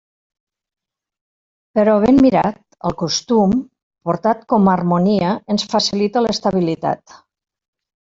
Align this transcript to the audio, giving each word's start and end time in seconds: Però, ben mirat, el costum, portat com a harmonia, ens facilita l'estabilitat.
Però, 1.79 1.97
ben 2.05 2.17
mirat, 2.27 2.57
el 2.91 2.97
costum, 3.03 3.55
portat 4.11 4.43
com 4.55 4.67
a 4.67 4.77
harmonia, 4.81 5.39
ens 5.57 5.71
facilita 5.79 6.29
l'estabilitat. 6.29 7.21